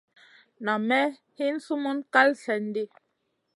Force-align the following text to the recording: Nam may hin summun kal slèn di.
Nam 0.65 0.81
may 0.89 1.07
hin 1.37 1.55
summun 1.65 1.97
kal 2.13 2.29
slèn 2.41 2.65
di. 2.75 2.83